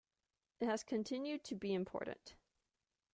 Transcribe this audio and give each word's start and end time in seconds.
It 0.59 0.65
has 0.65 0.81
continued 0.83 1.43
to 1.43 1.55
be 1.55 1.75
important. 1.75 2.33